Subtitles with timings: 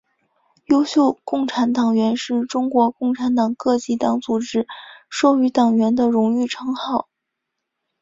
[0.65, 4.65] 优秀共产党员是中国共产党各级党组织
[5.11, 7.07] 授予党员的荣誉称号。